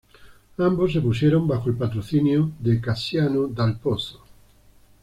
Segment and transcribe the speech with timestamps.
[0.57, 4.19] Ambos se pusieron bajo el patrocinio de Cassiano dal Pozzo.